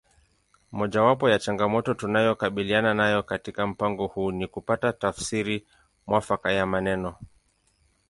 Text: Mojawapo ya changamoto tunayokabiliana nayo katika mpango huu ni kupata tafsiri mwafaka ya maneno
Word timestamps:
Mojawapo 0.71 1.29
ya 1.29 1.39
changamoto 1.39 1.93
tunayokabiliana 1.93 2.93
nayo 2.93 3.23
katika 3.23 3.67
mpango 3.67 4.07
huu 4.07 4.31
ni 4.31 4.47
kupata 4.47 4.93
tafsiri 4.93 5.67
mwafaka 6.07 6.51
ya 6.51 6.65
maneno 6.65 7.15